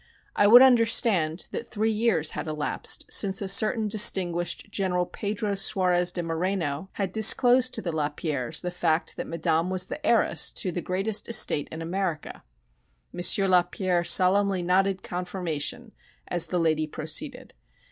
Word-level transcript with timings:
I 0.35 0.47
would 0.47 0.63
understand 0.63 1.47
that 1.51 1.67
three 1.69 1.91
years 1.91 2.31
had 2.31 2.47
elapsed 2.47 3.05
since 3.11 3.39
a 3.39 3.47
certain 3.47 3.87
distinguished 3.87 4.71
General 4.71 5.05
Pedro 5.05 5.53
Suarez 5.53 6.11
de 6.11 6.23
Moreno 6.23 6.89
had 6.93 7.11
disclosed 7.11 7.75
to 7.75 7.83
the 7.83 7.91
Lapierres 7.91 8.61
the 8.63 8.71
fact 8.71 9.15
that 9.15 9.27
Madame 9.27 9.69
was 9.69 9.85
the 9.85 10.03
heiress 10.03 10.49
to 10.53 10.71
the 10.71 10.81
greatest 10.81 11.29
estate 11.29 11.67
in 11.71 11.83
America. 11.83 12.41
M. 13.15 13.21
Lapierre 13.51 14.03
solemnly 14.03 14.63
nodded 14.63 15.03
confirmation 15.03 15.91
as 16.27 16.47
the 16.47 16.57
lady 16.57 16.87
proceeded. 16.87 17.53